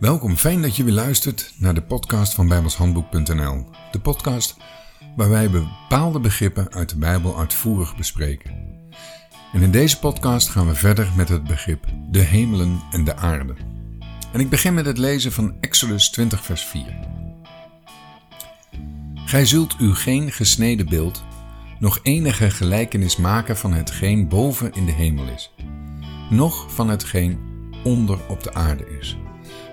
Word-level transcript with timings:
Welkom, 0.00 0.36
fijn 0.36 0.62
dat 0.62 0.76
je 0.76 0.84
weer 0.84 0.92
luistert 0.92 1.54
naar 1.56 1.74
de 1.74 1.82
podcast 1.82 2.34
van 2.34 2.48
bijbelshandboek.nl. 2.48 3.64
De 3.90 4.00
podcast 4.00 4.56
waar 5.16 5.28
wij 5.28 5.50
bepaalde 5.50 6.20
begrippen 6.20 6.72
uit 6.72 6.88
de 6.88 6.98
Bijbel 6.98 7.38
uitvoerig 7.38 7.96
bespreken. 7.96 8.50
En 9.52 9.62
in 9.62 9.70
deze 9.70 9.98
podcast 9.98 10.48
gaan 10.48 10.66
we 10.66 10.74
verder 10.74 11.08
met 11.16 11.28
het 11.28 11.44
begrip 11.44 11.86
de 12.10 12.18
hemelen 12.18 12.80
en 12.90 13.04
de 13.04 13.16
aarde. 13.16 13.54
En 14.32 14.40
ik 14.40 14.50
begin 14.50 14.74
met 14.74 14.86
het 14.86 14.98
lezen 14.98 15.32
van 15.32 15.56
Exodus 15.60 16.10
20 16.10 16.44
vers 16.44 16.62
4. 16.62 16.94
Gij 19.14 19.46
zult 19.46 19.76
u 19.80 19.94
geen 19.94 20.32
gesneden 20.32 20.88
beeld, 20.88 21.24
nog 21.78 22.00
enige 22.02 22.50
gelijkenis 22.50 23.16
maken 23.16 23.56
van 23.56 23.72
hetgeen 23.72 24.28
boven 24.28 24.72
in 24.72 24.86
de 24.86 24.92
hemel 24.92 25.28
is, 25.28 25.50
noch 26.30 26.74
van 26.74 26.88
hetgeen 26.88 27.38
onder 27.84 28.18
op 28.28 28.42
de 28.42 28.54
aarde 28.54 28.98
is 28.98 29.16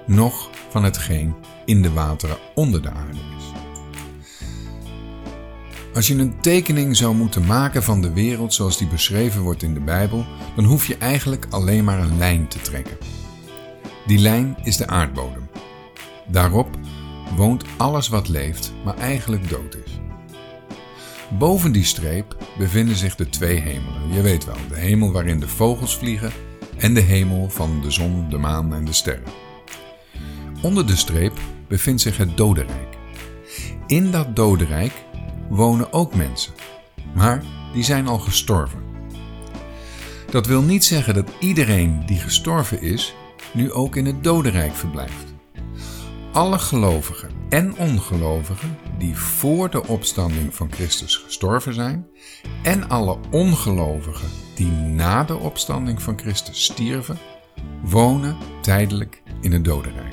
noch 0.06 0.50
van 0.70 0.84
hetgeen 0.84 1.36
in 1.66 1.82
de 1.82 1.92
wateren 1.92 2.38
onder 2.56 2.82
de 2.82 2.90
aarde 2.90 3.18
is. 3.38 3.46
Als 5.94 6.08
je 6.08 6.16
een 6.16 6.40
tekening 6.42 6.96
zou 6.96 7.16
moeten 7.16 7.46
maken 7.46 7.84
van 7.84 8.02
de 8.02 8.14
wereld 8.14 8.54
zoals 8.54 8.78
die 8.78 8.88
beschreven 8.88 9.42
wordt 9.42 9.64
in 9.64 9.74
de 9.74 9.80
Bijbel, 9.80 10.26
dan 10.56 10.66
hoef 10.66 10.88
je 10.88 10.98
eigenlijk 10.98 11.48
alleen 11.50 11.84
maar 11.84 12.00
een 12.00 12.18
lijn 12.18 12.48
te 12.48 12.62
trekken. 12.62 12.98
Die 14.06 14.20
lijn 14.20 14.58
is 14.64 14.78
de 14.78 14.88
aardbodem. 14.88 15.50
Daarop 16.28 16.68
woont 17.36 17.64
alles 17.78 18.08
wat 18.08 18.28
leeft, 18.28 18.74
maar 18.84 18.98
eigenlijk 18.98 19.50
dood 19.50 19.76
is. 19.86 20.00
Boven 21.38 21.72
die 21.72 21.84
streep 21.84 22.38
bevinden 22.58 22.96
zich 22.96 23.16
de 23.16 23.30
twee 23.30 23.60
hemelen. 23.60 24.14
Je 24.14 24.22
weet 24.22 24.46
wel, 24.46 24.56
de 24.70 24.80
hemel 24.80 25.12
waarin 25.12 25.40
de 25.40 25.48
vogels 25.48 25.98
vliegen 25.98 26.32
en 26.78 26.94
de 26.94 27.02
hemel 27.02 27.50
van 27.50 27.82
de 27.82 27.92
zon, 27.92 28.30
de 28.30 28.38
maan 28.38 28.74
en 28.74 28.86
de 28.86 28.94
sterren. 28.94 29.47
Onder 30.62 30.88
de 30.88 30.96
streep 30.96 31.34
bevindt 31.68 32.02
zich 32.02 32.18
het 32.18 32.38
dodenrijk. 32.38 32.98
In 33.88 34.12
dat 34.12 34.36
dodenrijk 34.36 34.94
wonen 35.50 35.94
ook 35.94 36.16
mensen, 36.16 36.54
maar 37.16 37.44
die 37.74 37.84
zijn 37.84 38.08
al 38.08 38.20
gestorven. 38.20 38.80
Dat 40.30 40.46
wil 40.46 40.62
niet 40.62 40.86
zeggen 40.86 41.14
dat 41.14 41.30
iedereen 41.40 42.06
die 42.06 42.20
gestorven 42.20 42.82
is, 42.82 43.16
nu 43.54 43.72
ook 43.72 43.96
in 43.96 44.06
het 44.06 44.24
dodenrijk 44.24 44.76
verblijft. 44.76 45.34
Alle 46.32 46.60
gelovigen 46.60 47.30
en 47.50 47.78
ongelovigen 47.78 48.78
die 48.98 49.18
voor 49.18 49.70
de 49.70 49.88
opstanding 49.88 50.56
van 50.56 50.72
Christus 50.72 51.16
gestorven 51.16 51.74
zijn, 51.74 52.08
en 52.64 52.90
alle 52.90 53.18
ongelovigen 53.32 54.30
die 54.56 54.72
na 54.72 55.24
de 55.24 55.36
opstanding 55.38 56.02
van 56.02 56.20
Christus 56.20 56.64
stierven, 56.64 57.18
wonen 57.84 58.38
tijdelijk 58.62 59.22
in 59.42 59.52
het 59.52 59.66
dodenrijk. 59.66 60.07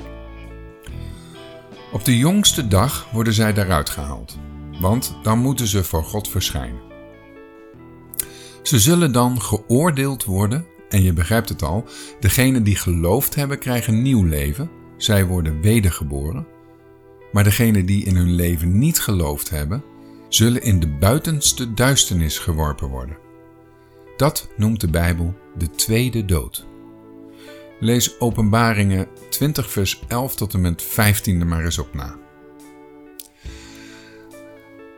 Op 1.95 2.05
de 2.05 2.19
jongste 2.19 2.69
dag 2.69 3.11
worden 3.12 3.33
zij 3.33 3.53
daaruit 3.53 3.91
gehaald, 3.91 4.39
want 4.81 5.17
dan 5.23 5.39
moeten 5.39 5.67
ze 5.67 5.84
voor 5.84 6.05
God 6.05 6.28
verschijnen. 6.28 6.81
Ze 8.62 8.78
zullen 8.78 9.12
dan 9.12 9.42
geoordeeld 9.42 10.25
worden, 10.25 10.67
en 10.89 11.03
je 11.03 11.12
begrijpt 11.12 11.48
het 11.48 11.62
al, 11.62 11.84
degenen 12.20 12.62
die 12.62 12.77
geloofd 12.77 13.34
hebben 13.34 13.59
krijgen 13.59 14.03
nieuw 14.03 14.22
leven, 14.22 14.70
zij 14.97 15.27
worden 15.27 15.61
wedergeboren. 15.61 16.47
Maar 17.33 17.45
degenen 17.45 17.87
die 17.87 18.05
in 18.05 18.17
hun 18.17 18.33
leven 18.34 18.78
niet 18.78 19.00
geloofd 19.00 19.50
hebben, 19.50 19.84
zullen 20.28 20.62
in 20.62 20.81
de 20.81 20.89
buitenste 20.89 21.75
duisternis 21.75 22.39
geworpen 22.39 22.89
worden. 22.89 23.17
Dat 24.17 24.48
noemt 24.56 24.81
de 24.81 24.91
Bijbel 24.91 25.34
de 25.59 25.70
tweede 25.70 26.25
dood. 26.25 26.67
Lees 27.80 28.20
Openbaringen 28.20 29.08
20 29.28 29.70
vers 29.70 30.03
11 30.08 30.36
tot 30.36 30.55
en 30.55 30.61
met 30.61 30.83
15 30.83 31.48
maar 31.48 31.64
eens 31.64 31.78
op 31.78 31.94
na. 31.94 32.16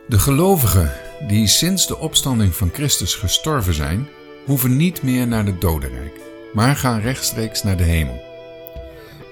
De 0.09 0.19
gelovigen 0.19 0.93
die 1.29 1.47
sinds 1.47 1.87
de 1.87 1.99
opstanding 1.99 2.55
van 2.55 2.71
Christus 2.73 3.15
gestorven 3.15 3.75
zijn, 3.75 4.09
hoeven 4.45 4.77
niet 4.77 5.03
meer 5.03 5.27
naar 5.27 5.47
het 5.47 5.61
dodenrijk, 5.61 6.21
maar 6.53 6.77
gaan 6.77 7.01
rechtstreeks 7.01 7.63
naar 7.63 7.77
de 7.77 7.83
hemel. 7.83 8.23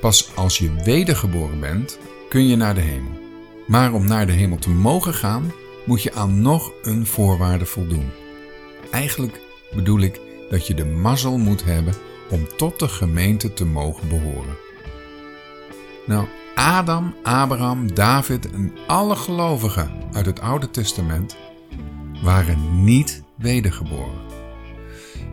Pas 0.00 0.36
als 0.36 0.58
je 0.58 0.82
wedergeboren 0.84 1.60
bent, 1.60 1.98
kun 2.28 2.46
je 2.46 2.56
naar 2.56 2.74
de 2.74 2.80
hemel. 2.80 3.12
Maar 3.66 3.92
om 3.92 4.06
naar 4.06 4.26
de 4.26 4.32
hemel 4.32 4.58
te 4.58 4.70
mogen 4.70 5.14
gaan, 5.14 5.52
moet 5.84 6.02
je 6.02 6.12
aan 6.12 6.42
nog 6.42 6.72
een 6.82 7.06
voorwaarde 7.06 7.66
voldoen. 7.66 8.10
Eigenlijk 8.90 9.40
bedoel 9.74 10.00
ik 10.00 10.20
dat 10.50 10.66
je 10.66 10.74
de 10.74 10.84
mazzel 10.84 11.38
moet 11.38 11.64
hebben 11.64 11.94
om 12.34 12.46
tot 12.56 12.78
de 12.78 12.88
gemeente 12.88 13.52
te 13.52 13.64
mogen 13.64 14.08
behoren. 14.08 14.56
Nou, 16.06 16.26
Adam, 16.54 17.14
Abraham, 17.22 17.94
David 17.94 18.50
en 18.50 18.72
alle 18.86 19.16
gelovigen 19.16 19.90
uit 20.12 20.26
het 20.26 20.40
Oude 20.40 20.70
Testament 20.70 21.36
waren 22.22 22.84
niet 22.84 23.22
wedergeboren. 23.36 24.20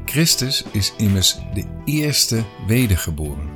Christus 0.05 0.63
is 0.71 0.93
immers 0.97 1.37
de 1.53 1.65
eerste 1.85 2.43
wedergeboren. 2.67 3.49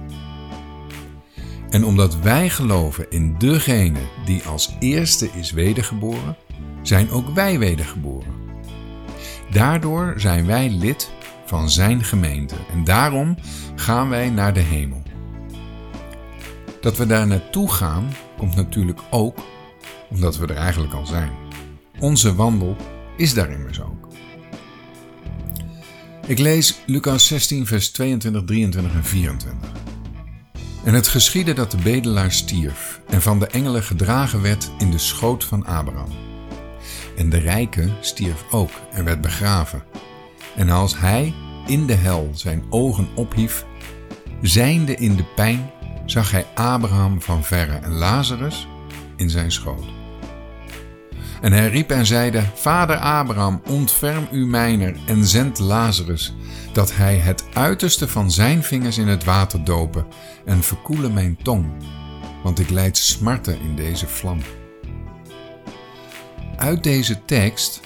En 1.69 1.83
omdat 1.83 2.19
wij 2.19 2.50
geloven 2.50 3.06
in 3.09 3.35
degene 3.38 4.00
die 4.25 4.44
als 4.44 4.75
eerste 4.79 5.29
is 5.33 5.51
wedergeboren, 5.51 6.38
zijn 6.81 7.09
ook 7.09 7.29
wij 7.29 7.59
wedergeboren. 7.59 8.33
Daardoor 9.51 10.13
zijn 10.17 10.45
wij 10.45 10.69
lid 10.69 11.12
van 11.45 11.69
Zijn 11.69 12.03
gemeente 12.03 12.56
en 12.72 12.83
daarom 12.83 13.38
gaan 13.75 14.09
wij 14.09 14.29
naar 14.29 14.53
de 14.53 14.59
hemel. 14.59 15.03
Dat 16.81 16.97
we 16.97 17.06
daar 17.06 17.28
naartoe 17.28 17.72
gaan 17.72 18.09
komt 18.38 18.56
natuurlijk 18.56 19.00
ook 19.09 19.38
omdat 20.09 20.38
we 20.38 20.47
er 20.47 20.56
eigenlijk 20.56 20.94
al 20.94 21.06
zijn. 21.06 21.31
Onze 22.00 22.35
wandel 22.35 22.75
is 23.17 23.33
daar 23.33 23.50
immers 23.50 23.81
ook. 23.81 24.07
Ik 26.28 26.39
lees 26.39 26.79
Lucas 26.85 27.28
16, 27.28 27.66
vers 27.66 27.89
22, 27.89 28.44
23 28.44 28.94
en 28.94 29.03
24. 29.03 29.69
En 30.83 30.94
het 30.94 31.07
geschiedde 31.07 31.53
dat 31.53 31.72
de 31.72 31.77
bedelaar 31.77 32.31
stierf 32.31 33.01
en 33.07 33.22
van 33.22 33.39
de 33.39 33.47
engelen 33.47 33.83
gedragen 33.83 34.41
werd 34.41 34.72
in 34.77 34.91
de 34.91 34.97
schoot 34.97 35.44
van 35.44 35.66
Abraham. 35.66 36.09
En 37.17 37.29
de 37.29 37.38
rijke 37.38 37.89
stierf 38.01 38.44
ook 38.51 38.72
en 38.91 39.06
werd 39.06 39.22
begraven. 39.22 39.83
En 40.56 40.70
als 40.70 41.00
hij 41.00 41.34
in 41.66 41.86
de 41.86 41.94
hel 41.94 42.30
zijn 42.34 42.64
ogen 42.70 43.08
ophief, 43.16 43.66
zijnde 44.42 44.96
in 44.96 45.16
de 45.16 45.26
pijn, 45.36 45.72
zag 46.06 46.32
hij 46.32 46.46
Abraham 46.56 47.22
van 47.22 47.44
verre 47.44 47.76
en 47.76 47.92
Lazarus 47.92 48.68
in 49.16 49.30
zijn 49.30 49.52
schoot. 49.52 49.86
En 51.42 51.52
hij 51.52 51.70
riep 51.70 51.92
en 51.92 52.06
zeide, 52.06 52.44
Vader 52.54 52.98
Abraham, 52.98 53.62
ontferm 53.70 54.28
u 54.32 54.46
mijner 54.46 54.96
en 55.08 55.26
zend 55.26 55.60
Lazarus, 55.60 56.34
dat 56.74 56.96
hij 56.96 57.16
het 57.16 57.44
uiterste 57.54 58.08
van 58.08 58.32
zijn 58.32 58.64
vingers 58.64 58.98
in 58.98 59.08
het 59.08 59.24
water 59.24 59.64
dopen 59.64 60.06
en 60.46 60.64
verkoele 60.64 61.10
mijn 61.10 61.38
tong, 61.44 61.66
want 62.44 62.60
ik 62.60 62.70
leid 62.70 62.98
smarten 62.98 63.60
in 63.60 63.76
deze 63.76 64.08
vlam. 64.08 64.40
Uit 66.58 66.84
deze 66.84 67.26
tekst 67.26 67.82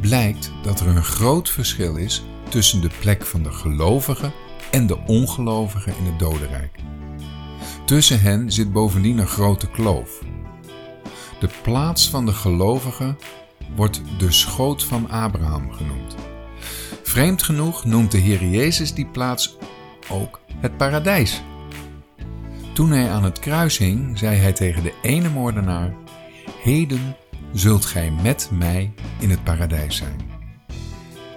blijkt 0.00 0.52
dat 0.62 0.80
er 0.80 0.86
een 0.86 1.04
groot 1.04 1.50
verschil 1.50 1.96
is 1.96 2.24
tussen 2.48 2.80
de 2.80 2.90
plek 3.00 3.26
van 3.26 3.42
de 3.42 3.52
gelovigen 3.52 4.32
en 4.70 4.86
de 4.86 4.98
ongelovigen 5.06 5.94
in 5.98 6.04
het 6.04 6.18
dodenrijk. 6.18 6.78
Tussen 7.84 8.20
hen 8.20 8.52
zit 8.52 8.72
bovendien 8.72 9.18
een 9.18 9.26
grote 9.26 9.70
kloof. 9.70 10.22
De 11.40 11.48
plaats 11.62 12.10
van 12.10 12.26
de 12.26 12.32
gelovigen 12.32 13.18
wordt 13.76 14.02
de 14.18 14.32
schoot 14.32 14.84
van 14.84 15.10
Abraham 15.10 15.72
genoemd. 15.72 16.14
Vreemd 17.02 17.42
genoeg 17.42 17.84
noemt 17.84 18.10
de 18.10 18.18
Heer 18.18 18.44
Jezus 18.44 18.94
die 18.94 19.06
plaats 19.06 19.56
ook 20.10 20.40
het 20.56 20.76
paradijs. 20.76 21.42
Toen 22.74 22.90
hij 22.90 23.10
aan 23.10 23.24
het 23.24 23.38
kruis 23.38 23.78
hing, 23.78 24.18
zei 24.18 24.36
hij 24.36 24.52
tegen 24.52 24.82
de 24.82 24.94
ene 25.02 25.28
moordenaar: 25.28 25.94
Heden 26.62 27.16
zult 27.52 27.84
gij 27.84 28.12
met 28.22 28.48
mij 28.52 28.92
in 29.18 29.30
het 29.30 29.44
paradijs 29.44 29.96
zijn. 29.96 30.20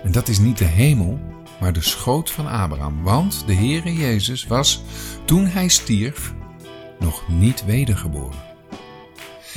En 0.04 0.12
dat 0.12 0.28
is 0.28 0.40
niet 0.40 0.58
de 0.58 0.66
hemel, 0.66 1.20
maar 1.60 1.74
de 1.74 1.82
schoot 1.82 2.32
van 2.32 2.48
Abraham. 2.48 3.04
Want 3.04 3.44
de 3.48 3.54
Heere 3.54 3.94
Jezus 3.94 4.48
was, 4.48 4.84
toen 5.26 5.46
hij 5.46 5.68
stierf, 5.68 6.34
nog 7.00 7.28
niet 7.28 7.66
wedergeboren. 7.66 8.44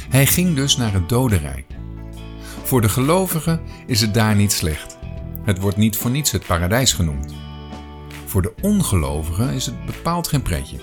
Hij 0.08 0.26
ging 0.26 0.54
dus 0.54 0.76
naar 0.76 0.92
het 0.92 1.08
dodenrijk. 1.08 1.66
Voor 2.62 2.80
de 2.80 2.88
gelovigen 2.88 3.60
is 3.86 4.00
het 4.00 4.14
daar 4.14 4.36
niet 4.36 4.52
slecht. 4.52 4.98
Het 5.44 5.58
wordt 5.58 5.76
niet 5.76 5.96
voor 5.96 6.10
niets 6.10 6.30
het 6.30 6.46
paradijs 6.46 6.92
genoemd. 6.92 7.34
Voor 8.26 8.42
de 8.42 8.54
ongelovigen 8.60 9.50
is 9.50 9.66
het 9.66 9.86
bepaald 9.86 10.28
geen 10.28 10.42
pretje. 10.42 10.76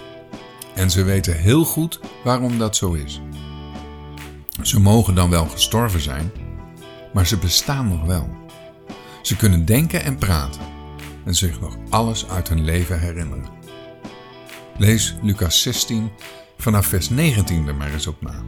En 0.75 0.89
ze 0.89 1.03
weten 1.03 1.37
heel 1.37 1.65
goed 1.65 1.99
waarom 2.23 2.57
dat 2.57 2.75
zo 2.75 2.93
is. 2.93 3.21
Ze 4.65 4.79
mogen 4.79 5.15
dan 5.15 5.29
wel 5.29 5.45
gestorven 5.45 6.01
zijn, 6.01 6.31
maar 7.13 7.27
ze 7.27 7.37
bestaan 7.37 7.87
nog 7.87 8.05
wel. 8.05 8.29
Ze 9.21 9.35
kunnen 9.35 9.65
denken 9.65 10.03
en 10.03 10.17
praten 10.17 10.61
en 11.25 11.35
zich 11.35 11.59
nog 11.59 11.77
alles 11.89 12.29
uit 12.29 12.49
hun 12.49 12.63
leven 12.63 12.99
herinneren. 12.99 13.49
Lees 14.77 15.15
Lucas 15.21 15.61
16, 15.61 16.11
Vanaf 16.57 16.85
vers 16.85 17.09
19 17.09 17.67
er 17.67 17.75
maar 17.75 17.93
eens 17.93 18.07
op 18.07 18.21
na. 18.21 18.43